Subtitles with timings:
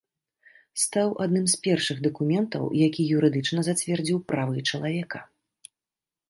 [0.83, 5.19] Стаў адным з першых дакументаў, які юрыдычна зацвердзіў правы чалавека.